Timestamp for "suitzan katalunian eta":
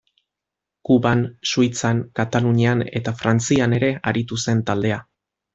1.51-3.15